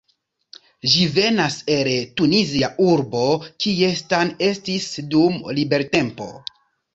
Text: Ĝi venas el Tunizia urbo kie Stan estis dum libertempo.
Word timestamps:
Ĝi 0.93 1.01
venas 1.17 1.57
el 1.73 1.89
Tunizia 2.21 2.69
urbo 2.93 3.21
kie 3.67 3.91
Stan 4.01 4.33
estis 4.49 4.89
dum 5.13 5.39
libertempo. 5.61 6.33